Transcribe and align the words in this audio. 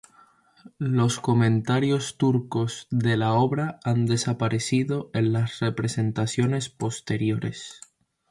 Los 0.79 1.19
comentarios 1.19 2.17
turcos 2.17 2.87
de 2.89 3.17
la 3.17 3.33
obra 3.33 3.79
han 3.83 4.07
desaparecido 4.07 5.11
en 5.13 5.31
las 5.31 5.59
representaciones 5.59 6.69
posteriores. 6.69 7.81